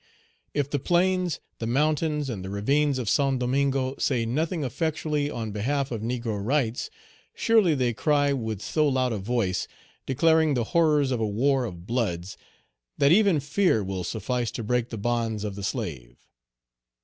[0.55, 5.51] If the plains, the mountains, and the ravines of Saint Domingo say nothing effectually on
[5.51, 6.89] behalf of negro rights,
[7.35, 9.67] surely they cry with so loud a voice,
[10.07, 12.35] declaring the horrors of a war of "bloods,"
[12.97, 16.17] that even fear will suffice to break the bonds of the slave!